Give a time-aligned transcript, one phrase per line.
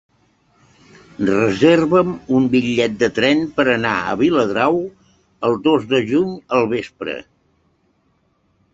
[1.29, 4.83] Reserva'm un bitllet de tren per anar a Viladrau
[5.51, 7.19] el dos de juny al vespre.